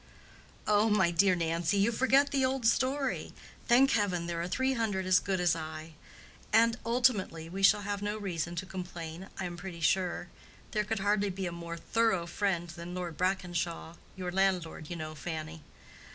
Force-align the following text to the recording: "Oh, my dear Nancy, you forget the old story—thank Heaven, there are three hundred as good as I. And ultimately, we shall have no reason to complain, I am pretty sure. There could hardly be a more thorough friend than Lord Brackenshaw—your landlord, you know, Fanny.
"Oh, 0.65 0.89
my 0.89 1.11
dear 1.11 1.35
Nancy, 1.35 1.77
you 1.77 1.91
forget 1.91 2.31
the 2.31 2.43
old 2.43 2.65
story—thank 2.65 3.91
Heaven, 3.91 4.25
there 4.25 4.41
are 4.41 4.47
three 4.47 4.73
hundred 4.73 5.05
as 5.05 5.19
good 5.19 5.39
as 5.39 5.55
I. 5.55 5.93
And 6.51 6.75
ultimately, 6.83 7.49
we 7.49 7.61
shall 7.61 7.83
have 7.83 8.01
no 8.01 8.17
reason 8.17 8.55
to 8.55 8.65
complain, 8.65 9.29
I 9.39 9.45
am 9.45 9.57
pretty 9.57 9.81
sure. 9.81 10.29
There 10.71 10.85
could 10.85 11.01
hardly 11.01 11.29
be 11.29 11.45
a 11.45 11.51
more 11.51 11.77
thorough 11.77 12.25
friend 12.25 12.67
than 12.69 12.95
Lord 12.95 13.15
Brackenshaw—your 13.15 14.31
landlord, 14.31 14.89
you 14.89 14.95
know, 14.95 15.13
Fanny. 15.13 15.61